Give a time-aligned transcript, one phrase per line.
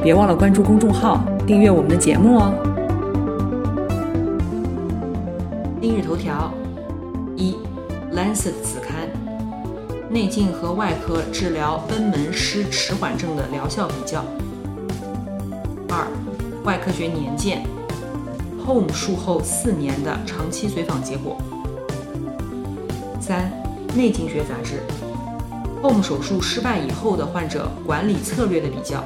[0.00, 2.54] 别忘了关注公众号，订阅我们的节目哦。
[5.82, 6.52] 今日头条：
[7.36, 7.56] 一，
[8.14, 9.08] 《Lancet》子刊，
[10.08, 14.24] 内镜和外科治疗贲门失迟缓症的疗效比较。
[15.88, 16.06] 二，
[16.64, 17.64] 《外科学年鉴》
[18.64, 21.36] ，Home 术后四年的长期随访结果。
[23.20, 23.50] 三，
[23.96, 24.80] 《内镜学杂志》
[25.82, 29.04] ，Home 手术失败以后的患者管理策略的比较。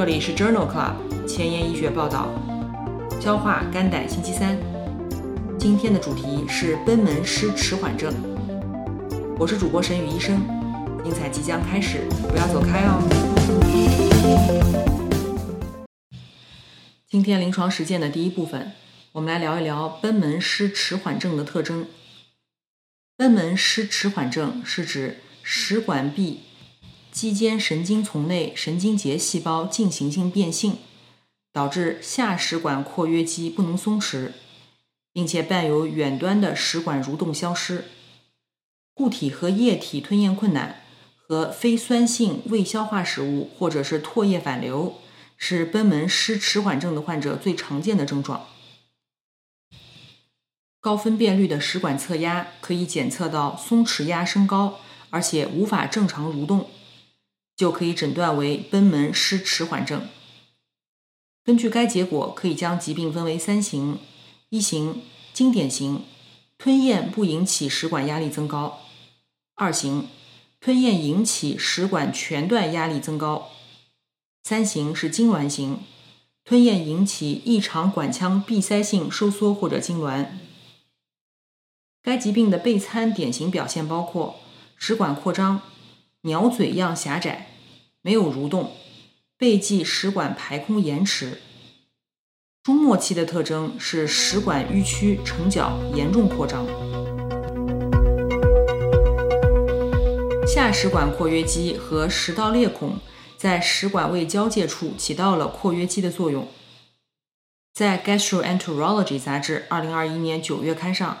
[0.00, 2.30] 这里是 Journal Club 前沿医学报道，
[3.20, 4.56] 消化肝胆星期三，
[5.58, 8.10] 今天的主题是贲门失迟缓症。
[9.38, 10.40] 我是主播沈宇医生，
[11.04, 12.96] 精彩即将开始，不要走开哦。
[17.06, 18.72] 今天临床实践的第一部分，
[19.12, 21.86] 我们来聊一聊贲门失迟缓症的特征。
[23.18, 26.44] 贲门失迟缓症是指食管壁。
[27.12, 30.78] 肌间神经丛内神经节细胞进行性变性，
[31.52, 34.32] 导致下食管括约肌不能松弛，
[35.12, 37.86] 并且伴有远端的食管蠕动消失，
[38.94, 40.82] 固体和液体吞咽困难
[41.16, 44.94] 和非酸性未消化食物或者是唾液反流，
[45.36, 48.46] 是贲门失迟缓症的患者最常见的症状。
[50.80, 54.78] 高分辨率的食管侧压可以检测到松弛压升高，
[55.10, 56.70] 而且无法正常蠕动。
[57.60, 60.08] 就可以诊断为贲门失迟缓症。
[61.44, 63.98] 根据该结果，可以将疾病分为三型：
[64.48, 65.02] 一型
[65.34, 66.02] 经典型，
[66.56, 68.78] 吞咽不引起食管压力增高；
[69.56, 70.08] 二型
[70.58, 73.50] 吞咽引起食管全段压力增高；
[74.42, 75.80] 三型是痉挛型，
[76.42, 80.28] 吞咽引起异常管腔闭塞性收缩或者痉挛。
[82.02, 84.36] 该疾病的备餐典型表现包括
[84.76, 85.60] 食管扩张、
[86.22, 87.48] 鸟嘴样狭窄。
[88.02, 88.72] 没有蠕动，
[89.36, 91.38] 背际食管排空延迟。
[92.62, 96.66] 中末期的特征是食管迂曲成角严重扩张。
[100.46, 102.98] 下食管括约肌和食道裂孔
[103.36, 106.48] 在食管胃交界处起到了括约肌的作用。
[107.74, 111.18] 在《Gastroenterology》杂志2021年9月刊上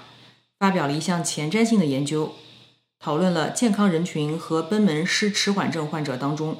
[0.58, 2.34] 发表了一项前瞻性的研究，
[2.98, 6.56] 讨论了健康人群和贲门失迟缓症患者当中。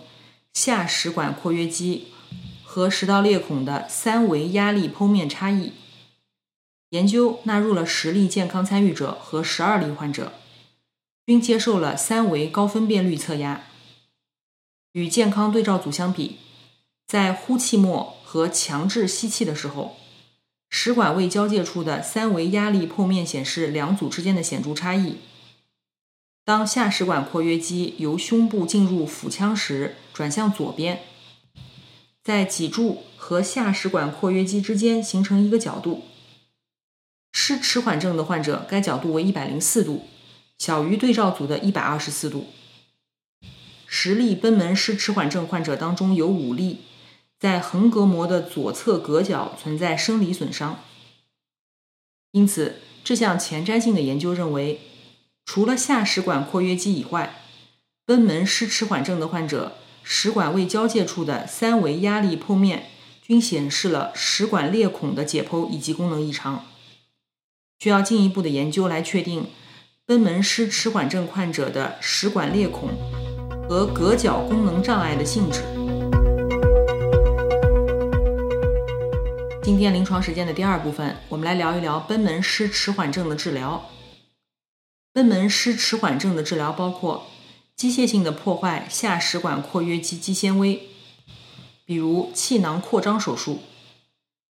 [0.52, 2.08] 下食管括约肌
[2.64, 5.72] 和食道裂孔的三维压力剖面差异。
[6.90, 10.32] 研究纳入了十例健康参与者和十二例患者，
[11.24, 13.64] 均接受了三维高分辨率测压。
[14.92, 16.38] 与健康对照组相比，
[17.06, 19.96] 在呼气末和强制吸气的时候，
[20.68, 25.18] 食管胃交界处的三维压力剖面显示两组之间的显著差异。
[26.50, 31.00] 当下食管括约肌由胸部进入腹腔时，转向左边，
[32.24, 36.02] 在脊柱和下食管括约肌之间形成一个角度。
[37.30, 40.08] 失迟缓症的患者，该角度为一百零四度，
[40.58, 42.48] 小于对照组的一百二十四度。
[43.86, 46.80] 十例贲门失迟缓症患者当中，有五例
[47.38, 50.82] 在横膈膜的左侧隔角存在生理损伤。
[52.32, 54.80] 因此，这项前瞻性的研究认为。
[55.52, 57.42] 除了下食管括约肌以外，
[58.06, 62.84] 贲门失迟缓症的患者食管胃交界处的三维压力剖面
[63.20, 66.66] 均显示了食管裂孔的解剖以及功能异常，
[67.80, 69.48] 需要进一步的研究来确定
[70.06, 72.91] 贲门失迟缓症患者的食管裂孔
[73.68, 75.62] 和隔角功能障碍的性质。
[79.64, 83.84] 今天临床实践的第二部分，我们来聊一聊贲门失迟缓症的治疗。
[85.12, 87.27] 贲门失迟缓症的治疗包括
[87.74, 90.89] 机械性的破坏下食管括约肌肌纤维，
[91.84, 93.60] 比如气囊扩张手术、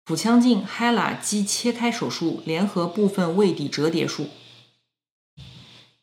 [0.05, 4.29] 腹腔镜 HeLa 肌切开手术联合部分胃底折叠术、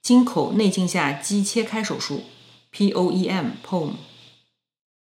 [0.01, 2.23] 经口内镜下肌切开手术
[2.73, 3.91] （POEM），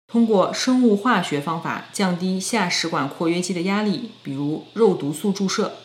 [0.07, 5.79] 通过生物化学方法降低下食管括约肌的压力，比如肉毒素注射。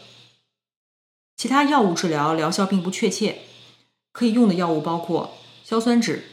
[1.38, 3.44] 其他药物治疗疗效并不确切。
[4.12, 6.24] 可以用的药物包括硝酸酯、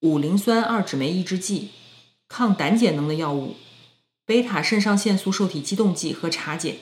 [0.00, 1.68] 五磷酸二酯酶抑制剂、
[2.28, 3.56] 抗胆碱能的药物、
[4.24, 6.76] 贝塔肾上腺素受体激动剂和茶碱。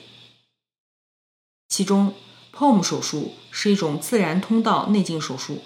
[1.67, 2.13] 其中
[2.53, 5.61] ，POM 手术是一种自然通道内镜手术，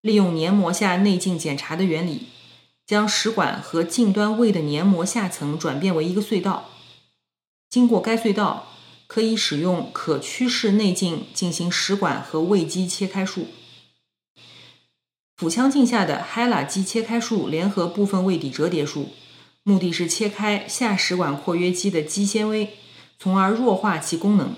[0.00, 2.26] 利用黏膜下内镜检查的原理，
[2.84, 6.70] 将食管和近端胃的黏膜下层转变为一个隧道。
[7.70, 8.73] 经过该隧道，
[9.14, 13.46] 可以使用可屈式内镜进行食管和胃肌切开术。
[15.36, 19.10] 腹腔镜下的 HeLa 肌切开术联合部分胃底折叠术，
[19.62, 22.70] 目的是切开下食管括约肌的肌纤维，
[23.16, 24.56] 从而弱化其功能。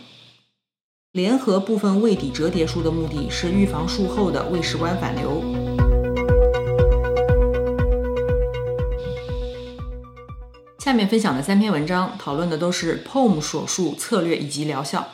[1.13, 5.56] 联合部分胃底折叠术的目的是预防术后的胃食管反流。
[10.87, 15.09] 下面分享的三篇文章讨论的都是 POM 手术策略以及疗效。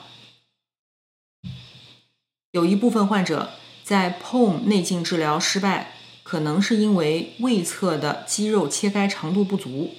[2.51, 3.53] 有一部分患者。
[3.83, 9.95] 在 POM 内镜治疗失败，可能是因为胃侧的肌肉切开长度不足。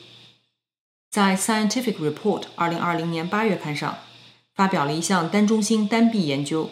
[1.09, 3.97] 在 Scientific Report 二零二零年八月刊上，
[4.55, 6.69] 发表了一项单中心单臂研究，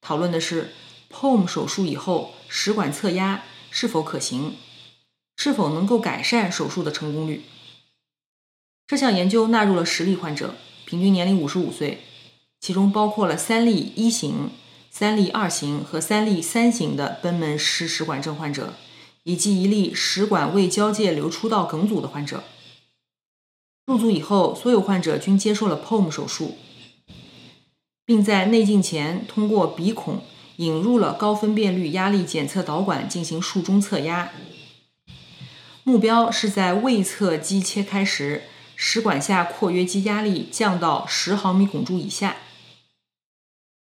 [0.00, 0.72] 讨论的是
[1.10, 4.54] POM 手术以后食管侧压是否可行，
[5.36, 7.42] 是否能够改善手术的成功率。
[8.86, 10.54] 这项研究纳入了十例患者，
[10.84, 11.98] 平均年龄五十五岁，
[12.60, 14.50] 其中包括了三例一型。
[14.88, 18.72] 三例二型和三例三型的贲门失食管症患者，
[19.24, 22.44] 以及一例食管胃交界流出道梗阻的患者。
[23.84, 26.56] 入组以后，所有患者均接受了 POM 手术，
[28.06, 30.22] 并在内镜前通过鼻孔
[30.56, 34.30] 引入了高分辨率压力检测导管进行术中测压。
[35.84, 38.44] 目标是在胃侧肌切开时，
[38.76, 42.36] 食管下括约肌压力降到十毫米汞柱以下。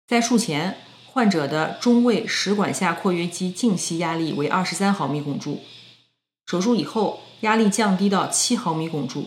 [0.06, 0.78] 在术前。
[1.10, 5.62] 患者的中位食管下括约肌静息压力为二十三毫米汞柱，
[6.46, 9.26] 手术以后压力降低到七毫米汞柱。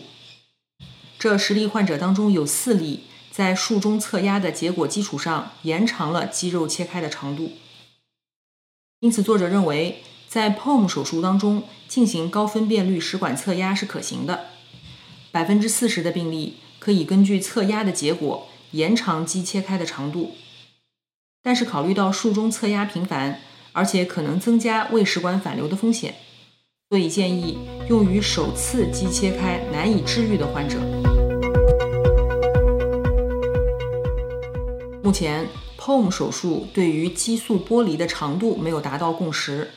[1.18, 7.52] 这十例患者当中有四例在术中测压的结果基础上延长了肌肉切开的长度。
[9.00, 14.51] 因此，作者认为在 POM 手术当中进行高分辨率食管测压是可行的。
[15.32, 20.32] 百分之四十的病例可以根据测压的结果延长肌切开的长度。
[21.42, 23.40] 但是考虑到术中测压频繁，
[23.72, 26.14] 而且可能增加胃食管反流的风险，
[26.90, 27.58] 所以建议
[27.88, 30.78] 用于首次肌切开难以治愈的患者。
[35.02, 35.48] 目前
[35.78, 39.70] ，POM 手术对于激素剥离的长度没有达到共识，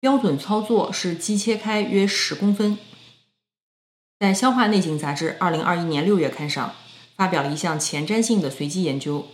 [0.00, 2.76] 标准操作是肌切开约十公分。
[4.18, 6.74] 在《消化内镜》杂志二零二一年六月刊上
[7.16, 9.26] 发表了一项前瞻性的随机研究。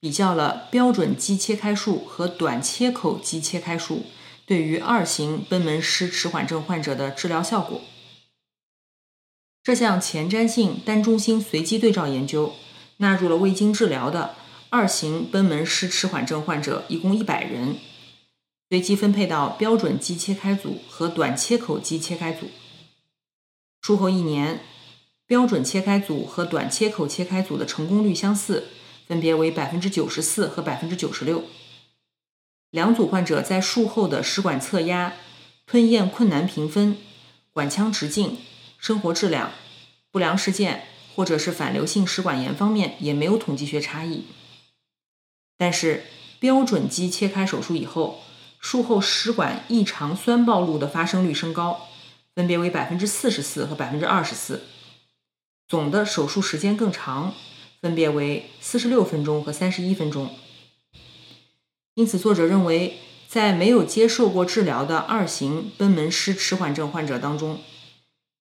[0.00, 4.06] 比较了标准肌切开术和短切口肌切开术
[4.44, 7.80] 对于二型贲门失迟缓症患者的治疗效果。
[9.62, 12.54] 这项前瞻性单中心随机对照研究
[12.96, 14.34] 纳入了未经治疗的
[14.70, 17.76] 二型贲门失迟缓症患者，一共一百人，
[18.70, 22.48] 随机分配到标准肌切开组和短切口肌切开组。
[23.82, 24.60] 术后一年，
[25.26, 28.68] 标准切开组和短切口切开组的成功率相似。
[29.04, 31.44] 分别为百分之九十四和百分之九十六。
[32.70, 35.14] 两组患者在术后的食管侧压、
[35.66, 36.96] 吞咽困难评分、
[37.52, 38.38] 管腔直径、
[38.78, 39.52] 生活质量、
[40.10, 40.84] 不良事件
[41.14, 44.24] 或者是反流性食管炎方面也没有统计学差异。
[45.58, 46.04] 但是
[46.38, 48.22] 标准肌切开手术以后，
[48.60, 51.88] 术后食管异常酸暴露的发生率升高，
[52.34, 54.62] 分别为百分之四十四和百分之二十四。
[55.68, 57.34] 总的手术时间更长。
[57.82, 60.30] 分别为四十六分钟和三十一分钟。
[61.94, 67.58] 因此，作者认为，在没有接受过治疗的二型贲门失迟缓症患者当中，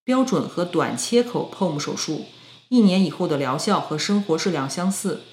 [0.03, 2.27] 标准和短切口 POM 手术
[2.69, 5.23] 一年以后的疗效和生活质量相似，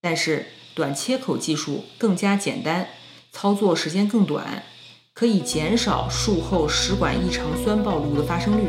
[0.00, 0.46] 但是
[0.76, 2.90] 短切口技术更加简单，
[3.32, 4.62] 操作时间更短，
[5.14, 8.66] 可以减少术后食管异常酸暴露的发生率。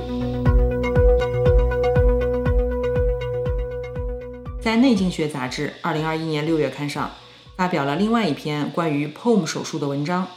[4.62, 7.12] 在《内镜学杂志》二零二一年六月刊上
[7.56, 10.28] 发表了另外一篇关于 POM 手术的文章。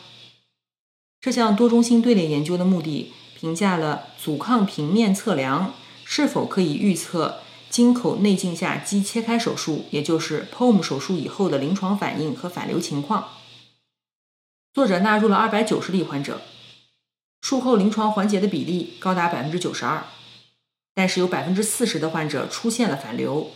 [1.20, 13.25] 这项多中心队列研究的目的，评价了阻抗平面测量是否可以预测经口内镜下肌切开手术，也就是 POM 手术以后的临床反应和反流情况。
[14.76, 16.42] 作者纳入了二百九十例患者，
[17.40, 20.04] 术后临床缓解的比例高达百分之九十二，
[20.92, 23.52] 但是有百分之四十的患者出现了反流。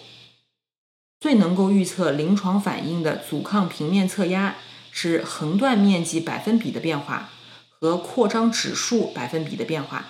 [1.21, 4.57] 最能够预测临床反应的阻抗平面测压
[4.91, 7.29] 是横断面积百分比的变化
[7.69, 10.07] 和扩张指数百分比的变化。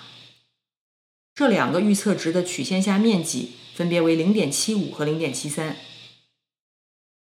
[1.35, 5.73] 这两个预测值的曲线下面积分别为0.75和0.73。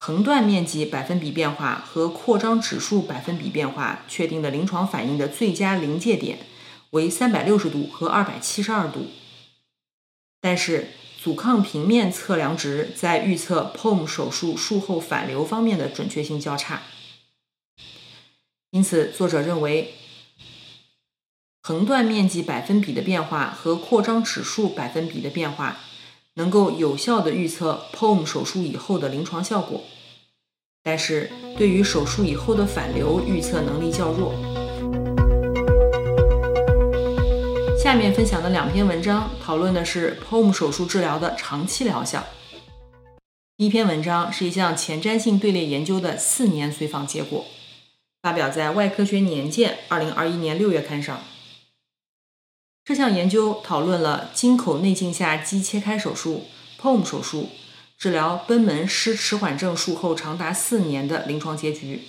[0.05, 6.45] 横断面积百分比变化和扩张指数百分比变化确定的临床反应的最佳临界点
[6.91, 9.07] 为360度和272度。
[10.39, 16.83] 但是，阻抗平面测量值在预测 POM 手术术后反流方面的准确性较差。
[18.69, 19.95] 因此，作者认为，
[21.63, 25.77] 横断面积百分比的变化和扩张指数百分比的变化
[26.35, 29.83] 能够有效地预测 POM 手术以后的临床效果，
[30.87, 34.35] 但是对于手术以后的反流预测能力较弱。
[37.75, 42.23] 下面分享的两篇文章讨论的是 POM 手术治疗的长期疗效。
[43.57, 47.45] 第一篇文章是一项前瞻性队列研究的四年随访结果，
[48.21, 51.19] 发表在《外科学年鉴》二零二一年六月刊上。
[52.83, 56.43] 这项研究讨论了经口内镜下肌切开手术
[56.79, 57.49] （POM 手术）
[58.05, 62.01] 治疗贲门失迟缓症术后长达四年的临床结局。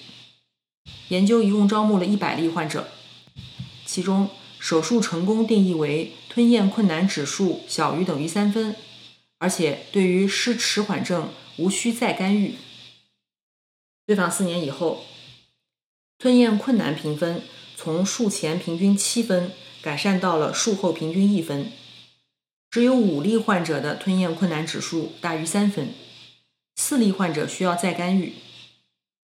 [1.09, 2.89] 研究一共招募了一百例患者，
[3.87, 4.29] 其中。
[4.59, 8.77] 手术成功定义为吞咽困难指数小于等于三分，
[9.39, 12.57] 而且对于失迟缓症无需再干预。
[14.07, 15.05] 对访四年以后，
[16.19, 17.43] 吞咽困难评分
[17.75, 21.73] 从术前平均七分改善到了术后平均一分，
[22.77, 25.95] 只有五例患者的吞咽困难指数大于三分，
[26.75, 28.35] 四例患者需要再干预。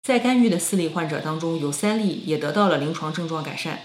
[0.03, 3.83] 再干预的四例患者当中，有三例也得到了临床症状改善。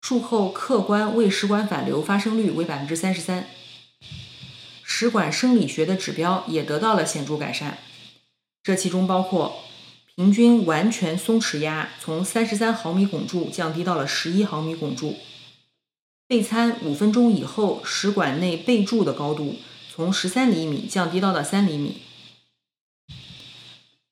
[0.00, 3.46] 术后客观胃食管反流发生率为百分之三十三，
[4.82, 7.76] 食管生理学的指标也得到了显著改善，
[8.62, 9.64] 这其中包括
[10.14, 15.18] 平均完全松弛压从三十三毫米汞柱降低到了十一毫米汞柱，
[16.30, 19.56] 备餐五分钟以后食管内备柱的高度
[19.92, 21.96] 从十三厘米降低到了三厘米，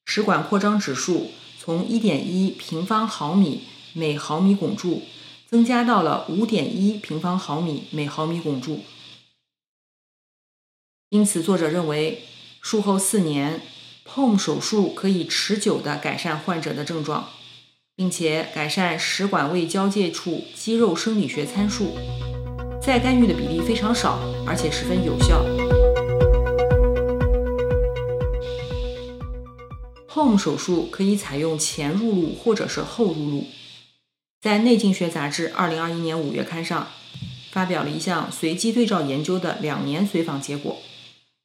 [0.05, 5.05] 食管扩张指数从一点一平方毫米每毫米汞柱。
[5.47, 8.81] 增加到了五点一平方毫米每毫米汞柱，
[11.09, 12.25] 因此作者认为，
[12.61, 13.63] 术后四年
[14.05, 17.31] ，POM 手术可以持久地改善患者的症状，
[17.99, 21.97] 并且改善食管胃交界处肌肉生理学参数，
[22.81, 25.45] 再干预的比例非常少，而且十分有效。
[30.11, 33.47] Home 手术可以采用前入路或者是后入路。
[34.41, 36.87] 在《内镜学杂志》二零二一年五月刊上，
[37.51, 40.79] 发表了一项随机对照研究的两年随访结果，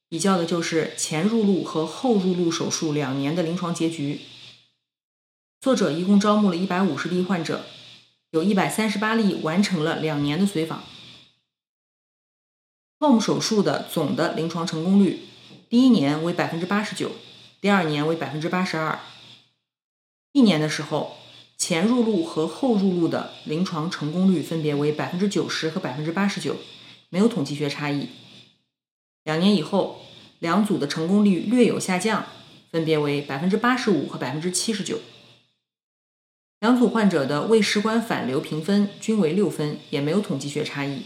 [0.07, 4.19] 比较的就是前入路和后入路手术两年的临床结局。
[5.63, 7.63] 作者一共招募了一百五十例患者，
[8.31, 10.83] 有一百三十八例完成了两年的随访。
[12.99, 15.21] Home 手术的总的临床成功率，
[15.69, 17.13] 第一年为百分之八十九，
[17.61, 18.99] 第二年为百分之八十二。
[20.33, 21.15] 一年的时候。
[21.55, 26.57] 前入路和后入路的临床成功率分别为百分之九十和百分之八十九，
[27.07, 28.09] 没有统计学差异。
[29.23, 30.01] 两年以后，
[30.39, 32.25] 两组的成功率略有下降，
[32.69, 34.99] 分别为百分之八十五和百分之七十九。
[36.63, 41.01] 两组患者的胃食管反流评分均为六分，也没有统计学差异。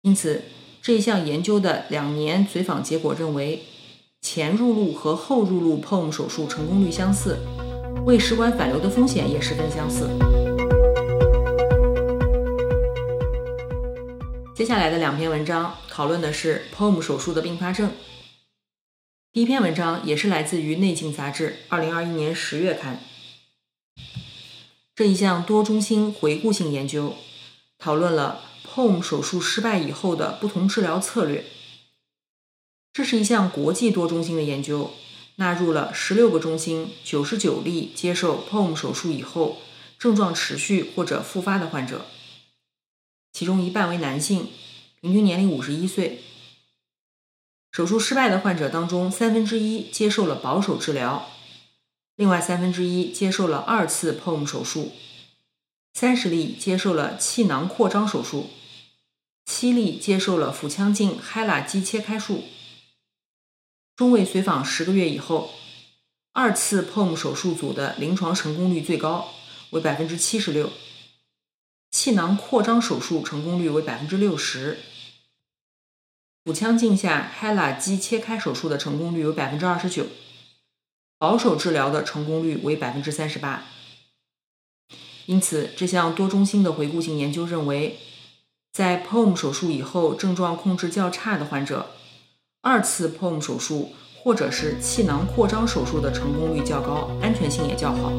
[0.00, 0.44] 因此，
[0.80, 3.64] 这一项研究的两年随访结果认为，
[4.22, 7.36] 前入路和后入路 POM 手术成功率相似。
[8.06, 10.08] 胃食管反流的风险也十分相似。
[14.54, 17.90] 接下来的两篇文章讨论的是 POM 手术的并发症。
[19.34, 23.00] 第一篇文章也是来自于《内镜杂志》二零二一年十月刊。
[24.98, 27.14] 这一项多中心回顾性研究
[27.78, 31.44] 讨论了 POM 手术失败以后的不同治疗策略。
[32.92, 34.90] 这是一项国际多中心的研究。
[35.36, 39.58] 纳入了十六个中心、九十九例接受 POM 手术以后
[40.00, 42.06] 症状持续或者复发的患者，
[43.32, 44.48] 其中一半为男性，
[45.00, 46.24] 平均年龄五十一岁。
[47.70, 51.28] 手术失败的患者当中，三分之一接受了保守治疗，
[52.18, 54.90] 另外三分之一接受了二次 POM 手术，
[55.94, 58.50] 三十例接受了气囊扩张手术，
[59.46, 62.42] 七例接受了腹腔镜 HeLa 肌切开术。
[63.94, 65.52] 中位随访十个月以后，
[66.32, 69.28] 二次 POM 手术组的临床成功率最高，
[69.70, 70.70] 为百分之七十六；
[71.92, 74.78] 气囊扩张手术成功率为百分之六十；
[76.44, 80.06] 腹腔镜下 HeLa 肌切开手术的成功率为百分之二十九；
[81.18, 83.64] 保守治疗的成功率为百分之三十八。
[85.26, 87.98] 因此，这项多中心的回顾性研究认为，
[88.72, 91.90] 在 POM 手术以后症状控制较差的患者，
[92.62, 98.12] 二次 POM 手术或者是气囊扩张手术的成功率较高，安全性也较好。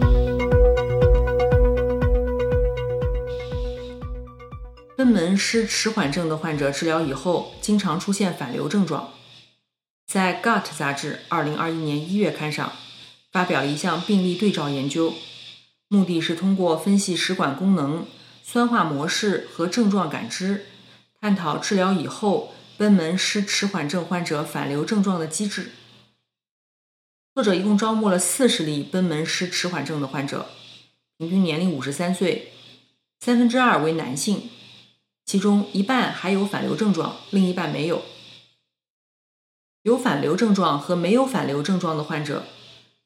[4.97, 9.13] 贲门失迟缓症的患者治疗以后，经常出现反流症状。
[10.05, 12.73] 在《Gut》杂志2021年1月刊上
[13.31, 15.13] 发表一项病例对照研究，
[15.88, 18.07] 目的是通过分析食管功能、
[18.43, 20.65] 酸化模式和症状感知，
[21.19, 25.71] 探讨治疗以后贲门失迟缓症患者反流症状的机制。
[27.36, 30.48] 作者一共招募了40例贲门失迟缓症的患者，
[31.17, 32.51] 平均年龄53岁，
[33.19, 34.50] 三分之二为男性。
[35.25, 38.01] 其中一半还有反流症状，另一半没有。
[39.83, 42.45] 有反流症状和没有反流症状的患者，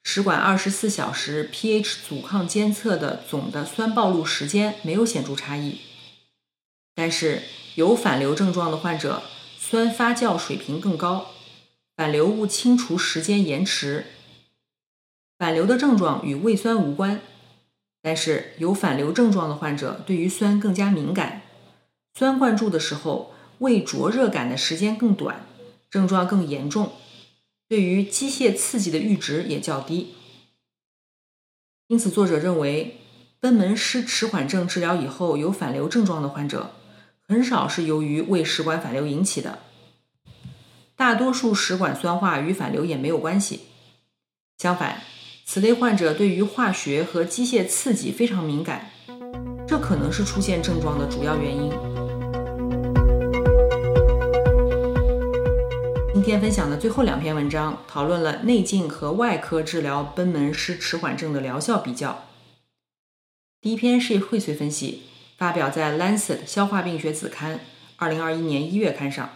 [0.03, 5.79] 食管二十四小时 pH 阻抗监测的总的酸暴露时间没有显著差异。
[6.93, 7.41] 但是
[7.75, 9.23] 有反流症状的患者，
[9.57, 11.27] 酸发酵水平更高，
[11.95, 14.05] 反流物清除时间延迟。
[15.39, 17.21] 反流的症状与胃酸无关，
[18.01, 21.41] 但是有反流症状的患者对于酸更加敏感。
[22.13, 25.47] 酸灌注的时候，胃灼热感的时间更短，
[25.89, 26.91] 症状更严重，
[27.73, 30.13] 对于机械刺激的阈值也较低。
[31.87, 32.99] 因此，作者认为，
[33.39, 36.75] 贲门失迟缓症治疗以后有反流症状的患者，
[37.27, 39.57] 很少是由于胃食管反流引起的，
[40.95, 43.61] 大多数食管酸化与反流也没有关系。
[44.59, 45.01] 相反，
[45.43, 48.91] 此类患者对于化学和机械刺激非常敏感，
[49.67, 52.12] 这可能是出现症状的主要原因。
[56.13, 62.25] 今天分享的最后两篇文章讨论了内镜和外科治疗贲门失迟缓症的疗效比较。
[63.59, 65.01] 第一篇是荟萃分析，
[65.37, 67.55] 发表在《Lancet 消化病学子刊》
[67.97, 69.31] 二零二一年一月刊上。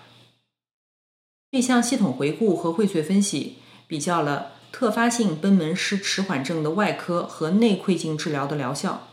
[1.51, 9.07] 这项系统回顾和荟萃分析比较了特发性贲门失迟缓症的外科和内窥镜治疗的疗效，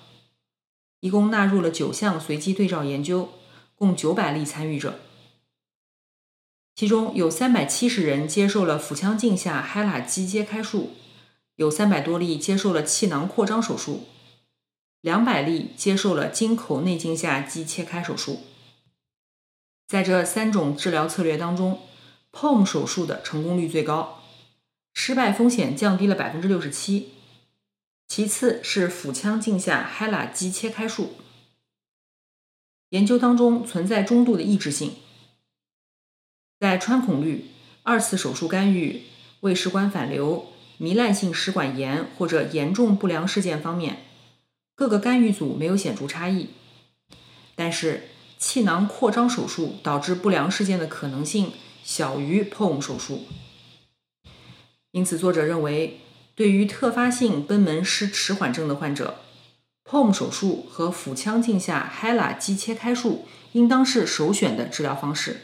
[1.01, 3.31] 一共纳入了九项随机对照研究，
[3.75, 5.01] 共九百例参与者。
[6.75, 10.91] 其中有三百七十人接受了腹腔镜下 HeLa 肌切开术，
[11.55, 14.09] 有三百多例接受了气囊扩张手术，
[15.01, 18.41] 两百例接受了经口内镜下肌切开手术。
[19.87, 21.81] 在这三种治疗策略当中
[22.33, 24.23] ，POM 手术的成功率最高，
[24.93, 27.11] 失败风险降低了百分之六十七。
[28.09, 31.13] 其次是腹腔镜下 HeLa 肌切开术。
[32.89, 34.97] 研究当中存在中度的抑制性。
[36.65, 37.51] 在穿孔率、
[37.83, 39.03] 二次手术干预、
[39.41, 40.47] 胃食管反流、
[40.81, 43.99] 糜烂性食管炎或者严重不良事件方面，
[44.75, 46.49] 各个干预组没有显著差异。
[47.55, 48.05] 但是
[48.39, 51.53] 气囊扩张手术导致不良事件的可能性
[51.85, 53.27] 小于 POM 手术。
[54.93, 56.01] 因此，作者认为，
[56.35, 59.19] 对于特发性贲门失迟缓症的患者
[59.85, 65.43] ，POM 手术和腹腔镜下 HeLa 肌切开术应当是首选的治疗方式。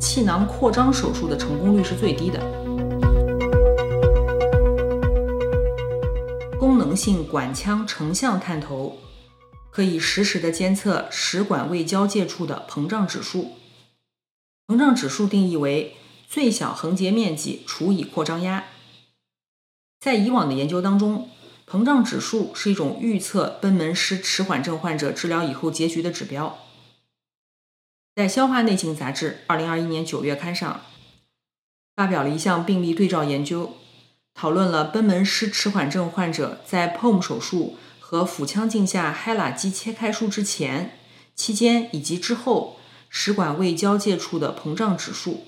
[0.00, 2.40] 气囊扩张手术的成功率是最低的。
[6.58, 8.98] 功能性管腔成像探头
[9.70, 13.52] 可以实时的监测食管胃交界处的膨胀指数。
[14.66, 15.96] 膨胀指数定义为
[16.28, 18.64] 最小横截面积除以扩张压。
[20.00, 21.28] 在以往的研究当中，
[21.68, 26.58] 膨胀指数是一种预测贲门失迟缓症患者治疗以后结局的指标。
[28.20, 30.82] 在《消化内镜》杂志二零二一年九月刊上，
[31.96, 33.76] 发表了一项病例对照研究，
[34.34, 40.98] 讨论了贲门失迟缓症患者在 POM 手术和腹腔镜下 HeLa 肌切开术之前、
[41.34, 42.76] 期间以及之后
[43.08, 45.44] 食管胃交界处的膨胀指数，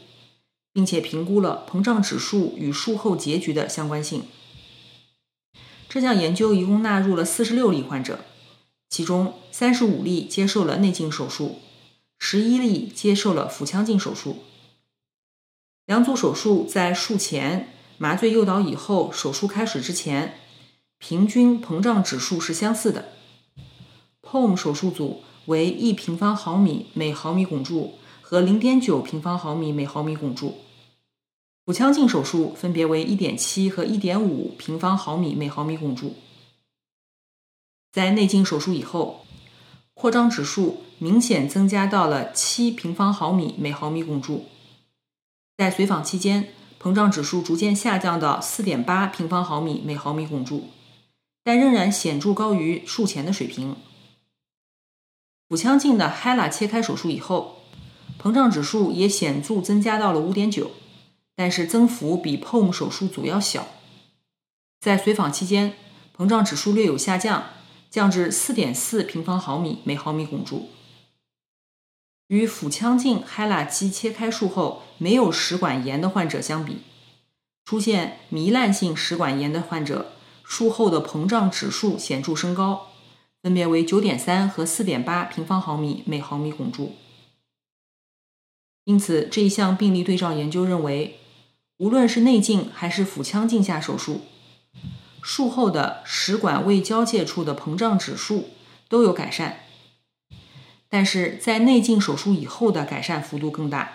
[0.73, 4.23] 并且评估了膨胀指数与术后结局的相关性。
[5.91, 8.21] 这项研究一共纳入了四十六例患者，
[8.89, 11.59] 其中三十五例接受了内镜手术。
[12.25, 14.37] 十一例接受了腹腔镜手术，
[15.87, 20.39] 两组手术在术前、麻醉诱导以后、手术开始之前，
[20.99, 23.09] 平均膨胀指数是相似的。
[24.23, 30.59] POM 手术组为一平方毫米每毫米汞柱和零点九平方毫米每毫米汞柱，
[31.67, 36.15] 腹腔镜手术分别为一点七和一点五平方毫米每毫米汞柱。
[37.91, 39.27] 在内镜手术以后。
[39.95, 44.45] 扩张指数明显增加到了七平方毫米每毫米汞柱，
[45.59, 50.69] 在随访期间，膨胀指数逐渐下降到四点八平方毫米每毫米汞柱，
[51.43, 53.75] 但仍然显著高于术前的水平。
[55.49, 57.57] 腹腔镜的 Hella 切开手术以后，
[58.23, 60.71] 膨胀指数也显著增加到了五点九，
[61.35, 63.67] 但是增幅比 POM 手术组要小。
[64.79, 65.75] 在随访期间，
[66.17, 67.47] 膨胀指数略有下降，
[67.91, 70.69] 降至四点四平方毫米每毫米汞柱。
[72.33, 76.79] 与腹腔镜 HeLa 肌切开术后没有食管炎的患者相比，
[77.67, 82.87] 出现糜烂性食管炎的患者，术后的膨胀指数显著升高，
[83.43, 86.95] 分别为九点三和四点八平方毫米每毫米汞柱。
[88.85, 91.21] 因此，这一项病例对照研究认为，
[91.77, 94.23] 无论是内镜还是腹腔镜下手术，
[95.21, 98.49] 术后的食管胃交界处的膨胀指数
[98.89, 99.67] 都有改善，
[100.93, 103.93] 但是在内镜手术以后的改善幅度更大。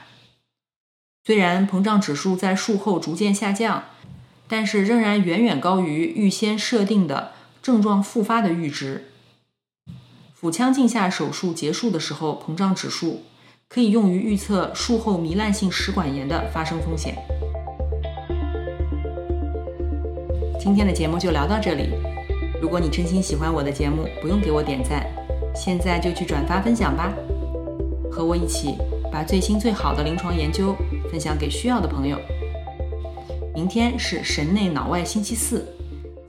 [1.23, 3.83] 虽然膨胀指数在术后逐渐下降，
[4.47, 9.11] 但是仍然远远高于预先设定的症状复发的阈值。
[10.33, 13.21] 腹腔镜下手术结束的时候，膨胀指数。
[13.69, 17.17] 可以用于预测术后糜烂性食管炎的发生风险。
[20.57, 21.89] 今天的节目就聊到这里。
[22.61, 25.05] 如果你真心喜欢我的节目，不用给我点赞，
[25.59, 27.11] 现在就去转发分享吧，
[28.11, 28.75] 和我一起
[29.11, 30.75] 把最新最好的临床研究
[31.09, 32.17] 分享给需要的朋友。
[33.55, 35.67] 明天是神内脑外星期四，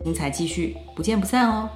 [0.02, 1.68] 精彩继续，不见不散哦。